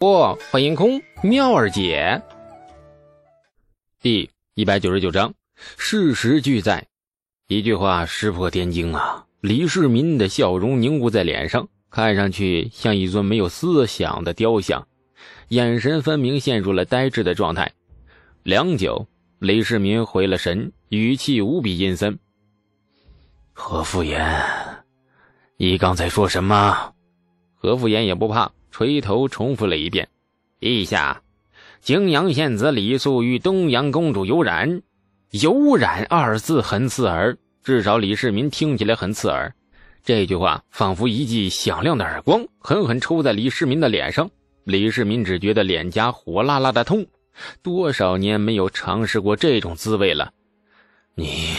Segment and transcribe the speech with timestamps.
[0.00, 2.22] 不，欢迎空妙儿姐。
[4.00, 5.34] 第一百九十九章，
[5.76, 6.86] 事实俱在。
[7.48, 9.26] 一句话石破天惊啊！
[9.42, 14.88] 李世民的笑容凝固在脸上，看上去像一尊没有思想的雕像，
[15.48, 17.70] 眼神分明陷入了呆滞的状态。
[18.42, 19.06] 良久，
[19.38, 22.18] 李世民回了神，语气无比阴森
[23.52, 24.34] ：“何复言，
[25.58, 26.94] 你刚才说什么？”
[27.60, 28.50] 何复言也不怕。
[28.70, 30.08] 垂头重复了一遍
[30.58, 31.22] ：“陛下，
[31.82, 34.82] 泾阳县子李素与东阳公主有染。
[35.30, 39.52] ”“有染”二字很刺耳，至少李世民听起来很刺耳。
[40.04, 44.30] 这句话仿佛一记响亮的耳光，狠狠抽在李世民的脸上。
[44.64, 47.04] 李世民只觉得脸颊火辣辣的痛，
[47.60, 50.32] 多少年没有尝试过这种滋味了。
[51.16, 51.56] 你，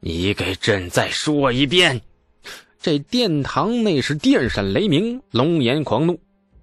[0.00, 2.00] 你给朕再说一遍。
[2.84, 6.20] 这殿堂内是电闪雷鸣，龙颜狂怒。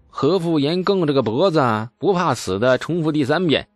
[0.07, 3.67] 何复言梗着个脖子，不怕死的重复第三遍：“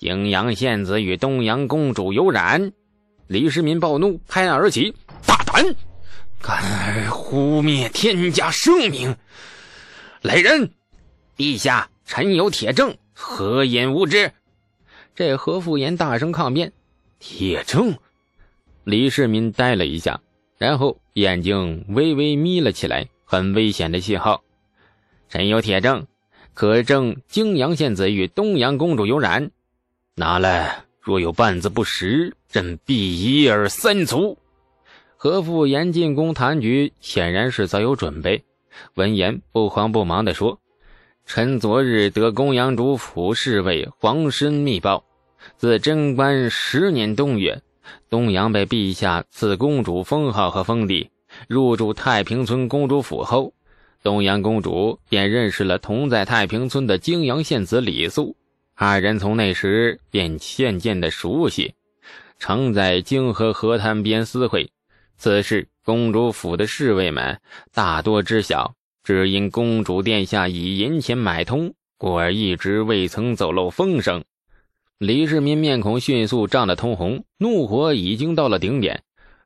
[0.00, 2.72] 泾阳县子与东阳公主有染。”
[3.28, 4.94] 李世民暴怒，拍案而起
[5.26, 5.76] ：“大胆，
[6.40, 9.14] 敢污蔑天家圣明！
[10.22, 10.70] 来人，
[11.36, 14.32] 陛下，臣有铁证，何言无知？”
[15.14, 16.72] 这何复言大声抗辩
[17.20, 17.94] ：“铁证！”
[18.84, 20.18] 李世民呆了一下。
[20.58, 24.42] 然后眼睛微微眯了起来，很危险的信号。
[25.28, 26.06] 臣有铁证，
[26.54, 29.50] 可证泾阳县子与东阳公主有染。
[30.14, 34.38] 拿来，若有半字不实，朕必一而三除。
[35.16, 38.44] 何复言进宫谈局，显然是早有准备。
[38.94, 40.60] 闻言，不慌不忙地说
[41.26, 45.04] ：“臣昨日得公阳主府侍卫黄申密报，
[45.56, 47.60] 自贞观十年冬月。”
[48.08, 51.10] 东阳被陛下赐公主封号和封地，
[51.48, 53.52] 入住太平村公主府后，
[54.02, 58.36] 东阳公主便认识了同在太平村的泾阳县子李素，
[58.74, 61.74] 二人从那时便渐渐的熟悉，
[62.38, 64.70] 常在泾河河滩边私会。
[65.18, 67.40] 此事公主府的侍卫们
[67.72, 74.22] 大多知晓，只因公主殿下以银钱买通，故而一直未曾走漏风声。
[74.98, 79.02] 李世民面孔迅速涨得通红，怒火已经到了顶点。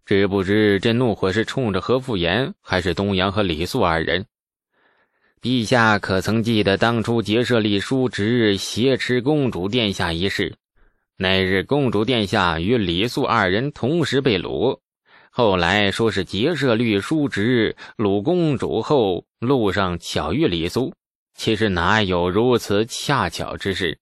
[0.06, 4.24] 只不知这怒火是冲着何复言，还是东阳和李素二人？
[5.42, 10.54] 陛下可曾记得当初结舍利叔侄挟持公主殿下一事？
[11.16, 14.78] 那日公主殿下与李素二人同时被掳，
[15.32, 20.94] 后来说是结舍利叔侄掳公主后，路上巧遇李素。
[21.34, 23.98] 其实哪有如此恰巧之事？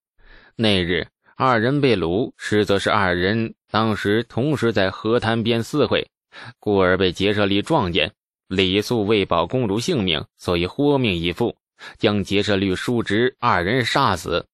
[0.54, 1.06] 那日。
[1.40, 6.10] 二人被掳，实则是二人当时同时在河滩边私会，
[6.58, 8.10] 故而被劫舍利撞见。
[8.48, 11.54] 李素为保公主性命，所以豁命以赴，
[11.96, 14.46] 将劫舍利叔侄二人杀死。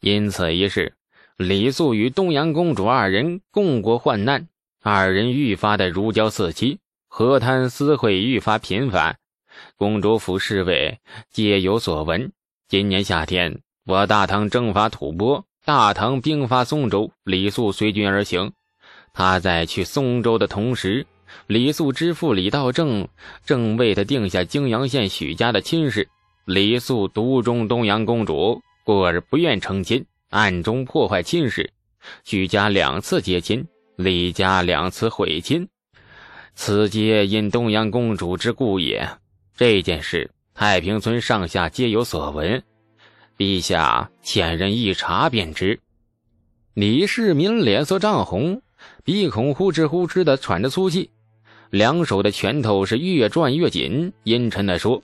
[0.00, 0.94] 因此一事，
[1.36, 4.46] 李素与东阳公主二人共过患难，
[4.80, 6.78] 二人愈发的如胶似漆，
[7.08, 9.18] 河滩私会愈发频繁。
[9.76, 11.00] 公主府侍卫
[11.32, 12.30] 皆有所闻。
[12.68, 15.44] 今年夏天，我大唐征伐吐蕃。
[15.68, 18.50] 大唐兵发松州，李素随军而行。
[19.12, 21.06] 他在去松州的同时，
[21.46, 23.06] 李素之父李道正
[23.44, 26.08] 正为他定下泾阳县许家的亲事。
[26.46, 31.70] 李素独钟东阳公主，故而不愿成亲，暗中破坏亲事。
[32.24, 33.62] 许家两次结亲，
[33.96, 35.68] 李家两次毁亲，
[36.54, 39.06] 此皆因东阳公主之故也。
[39.54, 42.62] 这件事，太平村上下皆有所闻。
[43.38, 45.78] 陛下，遣人一查便知。
[46.74, 48.62] 李世民脸色涨红，
[49.04, 51.08] 鼻孔呼哧呼哧的喘着粗气，
[51.70, 55.00] 两手的拳头是越转越紧，阴沉的说：“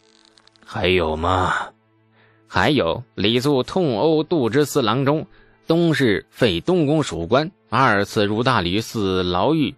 [0.67, 1.55] 还有吗？
[2.49, 3.05] 还有。
[3.15, 5.25] 李素痛殴杜之四郎中，
[5.69, 9.73] 东市废东宫属官，二次入大理寺牢狱。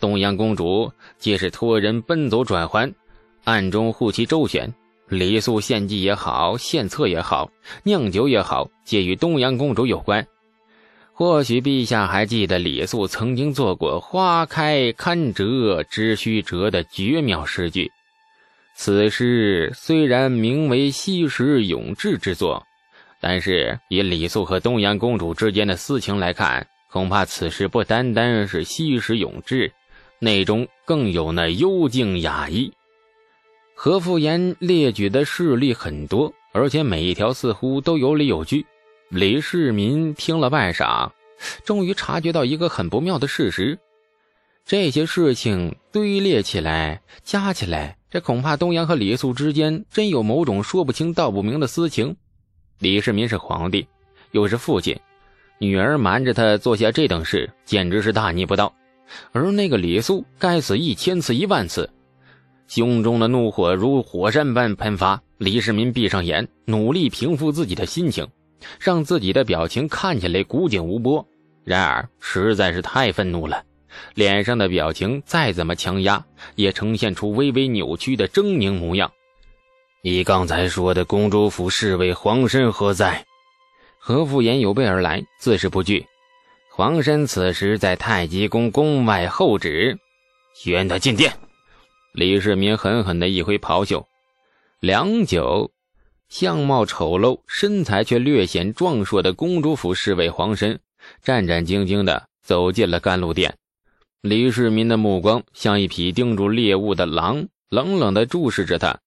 [0.00, 2.92] 东阳公主皆是托人奔走转还，
[3.44, 4.74] 暗中护其周旋。”
[5.10, 7.50] 李素献计也好，献策也好，
[7.82, 10.24] 酿酒也好，皆与东阳公主有关。
[11.12, 17.90] 或许陛下还记得李素曾经做过“花开堪折直须折”的绝妙诗句。
[18.76, 22.64] 此诗虽然名为西施咏志之作，
[23.20, 29.70] 但是以李素和东阳公主之间的私情来看，恐怕此诗不单单是西施咏志，
[30.20, 32.72] 内中更有那幽静雅意。
[33.82, 38.66] 何复言列举的事例很多，而且每一条似乎都有理有据。
[39.08, 41.10] 李世民听了半晌，
[41.64, 43.78] 终于察觉到一个很不妙的事实：
[44.66, 52.14] 这些事情堆列起来、加起来，这恐怕东阳和李素之间真有某种说不清道不明的私情。
[52.80, 53.86] 李世民是皇帝，
[54.32, 54.94] 又是父亲，
[55.56, 58.74] 女儿瞒着他做下这等事，简直是大逆不道。
[59.32, 61.88] 而那个李素，该死一千次一万次，
[62.70, 65.20] 胸中的怒火如火山般喷发。
[65.38, 68.28] 李世民闭上眼，努力平复自己的心情，
[68.78, 71.26] 让自己的表情看起来古井无波。
[71.64, 73.64] 然而实在是太愤怒了，
[74.14, 76.24] 脸上的表情再怎么强压，
[76.54, 79.10] 也呈现出微微扭曲的狰狞模样。
[80.04, 83.24] 你刚才说的公主府侍卫黄申何在？
[83.98, 86.06] 何复言有备而来，自是不惧。
[86.70, 89.98] 黄申此时在太极宫宫外候旨，
[90.54, 91.32] 宣他进殿。
[92.12, 94.06] 李世民狠狠的一挥袍袖，
[94.80, 95.70] 良久，
[96.28, 100.80] 相貌丑陋、身材却略显壮硕的公主府侍卫黄申，
[101.22, 103.56] 战战兢兢的走进了甘露殿。
[104.22, 108.98] 李世民的目光像一匹盯住猎物的狼，冷冷的注视着他。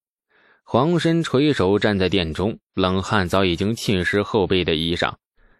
[0.63, 5.13] 黄申垂手站在殿中，冷汗早已经浸湿后背的衣裳。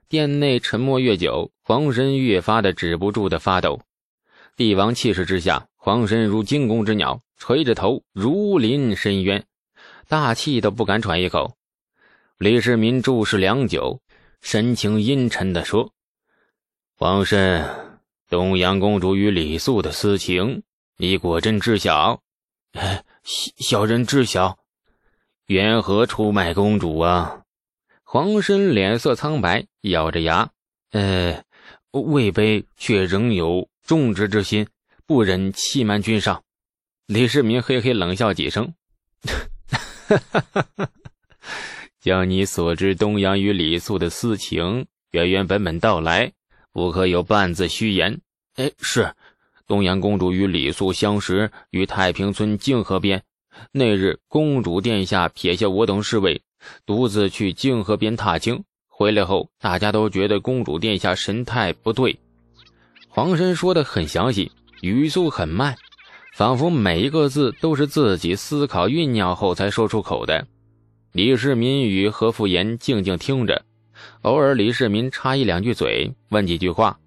[0.07, 3.81] 殿内沉默越久，黄申越发的止不住的发抖。
[4.56, 9.44] 帝王气势之下，黄申如惊弓之鸟，垂着头如临深渊，
[10.07, 11.57] 大气都不敢喘一口。
[12.38, 14.00] 李世民注视良久，
[14.39, 15.91] 神情阴沉的说
[16.95, 17.69] ：“黄申，
[18.30, 20.63] 东阳公主与李素的私情，
[20.95, 22.21] 你果真知晓
[23.25, 24.57] ？”“小小人知晓。”
[25.47, 27.41] 缘何出卖公主啊？
[28.06, 30.50] 黄申脸色苍白，咬着牙
[30.91, 31.44] ：“呃，
[31.91, 34.65] 魏卑却仍有重职之心，
[35.05, 36.44] 不忍欺瞒君上。”
[37.07, 38.73] 李世民嘿嘿冷笑几声
[42.00, 46.31] ：“将你所知东阳与李素的私情原原本本道来，
[46.71, 48.21] 不可有半字虚言。
[48.55, 49.13] ”“哎，是，
[49.67, 53.23] 东阳公主与李素相识于太平村泾河边。”
[53.71, 56.41] 那日，公主殿下撇下我等侍卫，
[56.88, 58.63] 独自去泾河边踏青。
[58.88, 62.19] 回来后，大家都觉得公主殿下神态不对。
[63.09, 64.51] 黄申说的很详细，
[64.83, 65.77] 语速很慢，
[66.33, 70.45] 仿佛每一个字都是自己思考酝酿后才说出口的。
[71.13, 73.63] 李世民与何复言静静听着，
[74.24, 77.00] 偶尔李世民插一两句嘴，问几句话。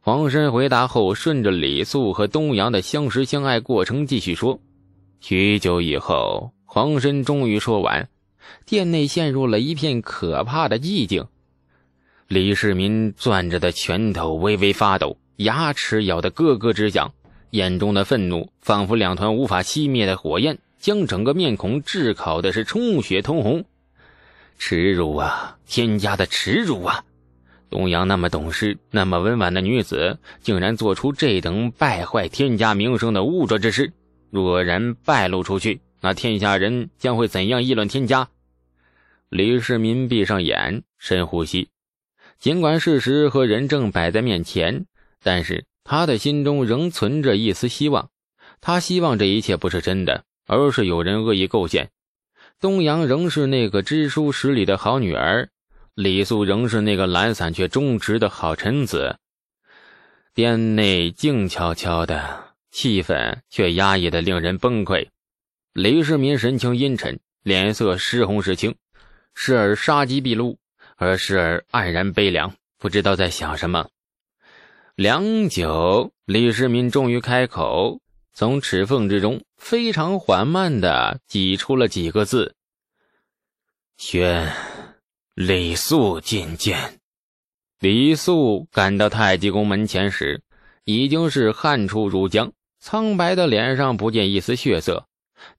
[0.00, 4.58] 黄申回答后，顺着李素和东阳的相识相爱过程继续说。
[5.20, 8.08] 许久以后，黄申终于说完，
[8.66, 11.24] 殿内陷入了一片可怕的寂静。
[12.26, 17.12] 李世民攥着的拳头微微发抖，牙齿咬得咯咯直响，
[17.50, 23.64] 眼中的愤怒仿佛两团无法熄灭的火焰，将整个面孔炙烤的是充血通红。
[24.56, 25.58] 耻辱啊！
[25.66, 27.04] 天家的耻辱啊！
[27.68, 33.92] 东阳那么懂事、那么温婉的女子，竟然做出这等败坏天家名声的污浊之事。
[34.30, 38.28] 若然败露出去，那天下人将会怎样议论天家？
[39.28, 41.68] 李世民闭上眼，深呼吸。
[42.38, 44.86] 尽管事实和人证摆在面前，
[45.24, 48.10] 但是他的心中仍存着一丝希望。
[48.60, 51.90] 他希望这一切不是真的，而是有人恶意构陷。
[52.60, 55.48] 东阳仍是那个知书识礼的好女儿，
[55.96, 59.18] 李素仍是那个懒散却忠直的好臣子。
[60.32, 62.44] 殿内静悄悄的。
[62.70, 65.06] 气氛却压抑的令人崩溃。
[65.72, 68.74] 李世民神情阴沉，脸色时红时青，
[69.32, 70.58] 时而杀机毕露，
[70.96, 73.86] 而时而黯然悲凉，不知道在想什么。
[74.96, 78.00] 良久，李世民终于开口，
[78.32, 82.54] 从齿缝之中非常缓慢的挤出了几个字
[83.98, 84.52] ：“宣
[85.34, 87.00] 李素觐见。”
[87.80, 90.44] 李素赶到太极宫门前时，
[90.84, 92.52] 已经是汗出如浆。
[92.78, 95.08] 苍白的脸上不见一丝血色，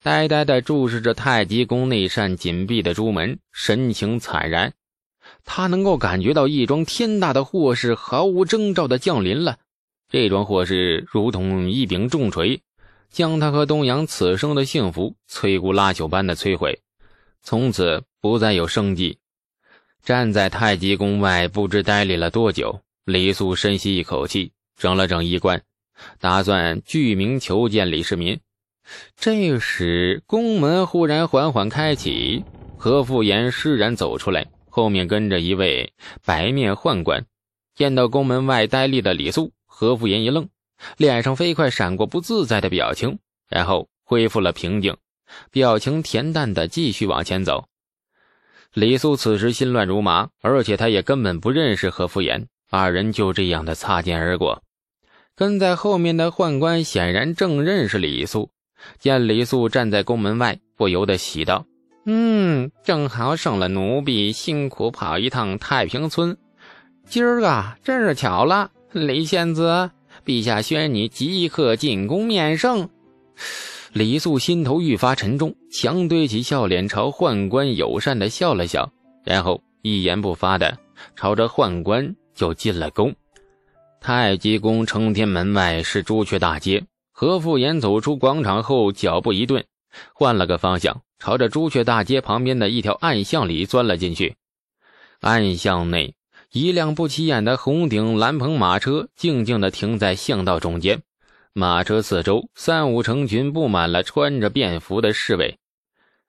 [0.01, 4.73] 呆呆地注视着太极宫那扇紧闭的朱门，神情惨然。
[5.45, 9.57] 他能够感觉到一桩天大的祸事毫无征兆地降临了。
[10.09, 12.61] 这桩祸事如同一柄重锤，
[13.09, 16.81] 将他和东阳此生的幸福摧枯拉朽般的摧毁，
[17.41, 19.19] 从此不再有生机。
[20.03, 22.81] 站在太极宫外，不知呆立了多久。
[23.05, 25.61] 李素深吸一口气，整了整衣冠。
[26.19, 28.39] 打算具名求见李世民。
[29.15, 32.43] 这时，宫门忽然缓缓开启，
[32.77, 34.45] 何复言释然走出来，
[34.75, 35.93] 后面跟着一位
[36.25, 37.25] 白面宦官。
[37.75, 40.49] 见到宫门外呆立的李素，何福言一愣，
[40.97, 44.97] 脸上飞快闪过不自在的表情，然后恢复了平静，
[45.49, 47.69] 表情恬淡的继续往前走。
[48.73, 54.61] 李素此时心乱如麻，而且他也根本不认识何福言，二人就这样的擦肩而过。
[55.35, 58.51] 跟在后面的宦官显然正认识李素，
[58.99, 61.65] 见李素站在宫门外，不由得喜道
[62.05, 66.37] ：“嗯，正好省了奴婢辛苦跑一趟太平村。
[67.07, 69.89] 今儿个真是巧了，李仙子，
[70.23, 72.87] 陛下宣你即刻进宫面圣。
[73.91, 78.91] 李素心头愈发沉重，强堆起笑脸，朝宦官友善的笑了笑，
[79.23, 80.77] 然后一言不发的
[81.15, 83.15] 朝着宦官就进了宫。
[83.99, 86.83] 太极宫承天门外是朱雀大街。
[87.11, 89.63] 何复言走出广场后，脚步一顿，
[90.13, 94.35] 换了个方向，朝着朱雀大街旁边的一条暗巷里钻了进去。
[95.21, 96.15] 暗巷内，
[96.51, 101.01] 一辆不起眼的红顶蓝棚马车静静地停在巷道中间，
[101.53, 105.57] 马车四周三五成群布满了穿着便服的侍卫。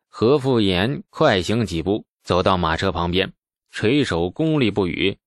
[0.08, 3.32] 何复言快行几步，走到马车旁边，
[3.70, 5.18] 垂手恭立不语。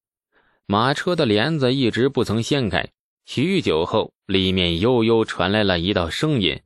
[0.66, 2.90] 马车的帘子一直不曾掀开，
[3.26, 6.62] 许久后，里面悠悠传来了一道声音：“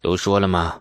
[0.00, 0.80] 都说了吗？”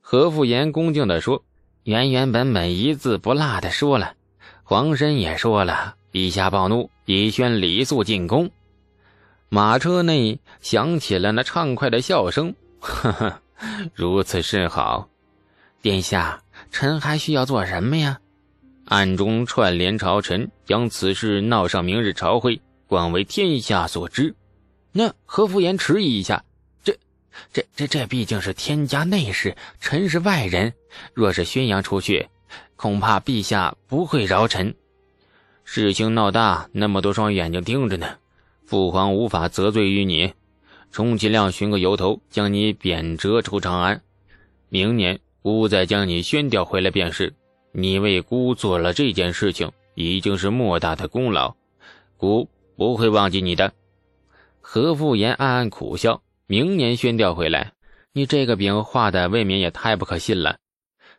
[0.00, 1.42] 何复言恭敬地说
[1.84, 4.14] ：“原原本本一字不落的说了，
[4.62, 8.50] 黄申也说了，陛下暴怒，已宣李肃进宫。”
[9.48, 13.40] 马车内响起了那畅快的笑声：“呵呵，
[13.94, 15.08] 如此甚好。
[15.82, 18.18] 殿下，臣还需要做什么呀？”
[18.86, 24.34] 暗中串联朝臣，将此事闹上明日朝会，广为天下所知。
[24.90, 26.44] 那何福言迟疑一下，
[27.52, 30.72] 这、这、这、毕竟是天家内事，臣是外人，
[31.14, 32.28] 若是宣扬出去，
[32.76, 34.74] 恐怕陛下不会饶臣。
[35.64, 38.16] 事情闹大，那么多双眼睛盯着呢，
[38.66, 40.34] 父皇无法责罪于你，
[40.90, 44.02] 充其量寻个由头将你贬谪出长安，
[44.68, 47.34] 明年吾再将你宣调回来便是。
[47.74, 51.54] 你为孤做了这件事情，已经是莫大的功劳，
[52.18, 53.72] 孤不会忘记你的。
[54.60, 57.72] 何复言暗暗苦笑，明年宣调回来，
[58.12, 60.58] 你这个饼画的未免也太不可信了。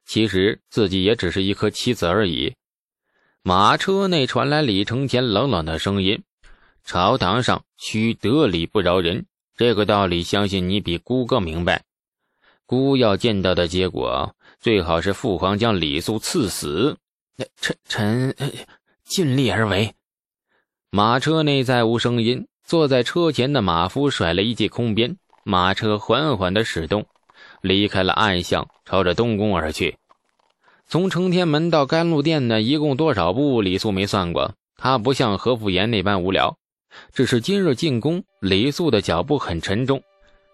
[0.05, 2.53] 其实自己也只是一颗棋子而已。
[3.41, 6.21] 马车内传来李承前冷冷的声音
[6.85, 9.25] ：“朝堂上需得理不饶人，
[9.57, 11.83] 这个道理相信你比孤更明白。
[12.67, 16.95] 孤要见到的结果。”最好是父皇将李肃赐死，
[17.57, 18.35] 臣臣
[19.03, 19.95] 尽力而为。
[20.91, 27.05] 马车内再无声音，坐在车前的马夫甩了一记空鞭，马车缓缓的驶动，
[27.61, 29.97] 离开了暗巷，朝着东宫而去。
[30.87, 33.61] 从承天门到甘露殿呢，一共多少步？
[33.61, 34.53] 李素没算过。
[34.77, 36.57] 他不像何福言那般无聊，
[37.13, 40.01] 只是今日进宫，李素的脚步很沉重，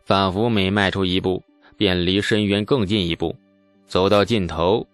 [0.05, 1.43] 仿佛每迈出一步，
[1.77, 3.36] 便离深渊更近一步。
[3.88, 4.86] 走到尽头，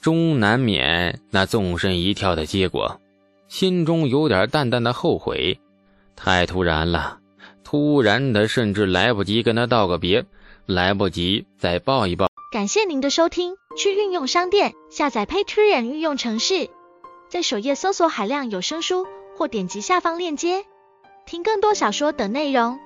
[0.00, 3.00] 终难免那纵身一跳的结果，
[3.48, 5.58] 心中有点淡淡的后悔，
[6.14, 7.18] 太突然了，
[7.68, 10.24] 突然的，甚至来不及跟他道个别，
[10.66, 12.28] 来不及再抱一抱。
[12.52, 16.70] 感谢您的收听，去运用商店下载 Patreon 运用城市，
[17.28, 19.04] 在首页搜索海量有声书，
[19.36, 20.64] 或点击下方链接
[21.26, 22.78] 听更多小说等内容。